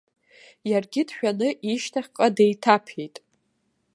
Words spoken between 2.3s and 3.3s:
деиҭаԥеит.